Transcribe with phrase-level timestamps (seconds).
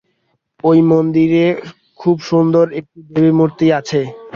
[0.63, 1.45] ঐ মন্দিরে
[1.99, 3.99] খুব সুন্দর একটি দেবীমূর্তি আছে।